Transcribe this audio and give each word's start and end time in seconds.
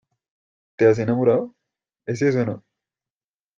te 0.77 0.87
has 0.87 0.97
enamorado,¿ 0.97 1.53
es 2.07 2.23
eso, 2.23 2.43
no? 2.43 2.63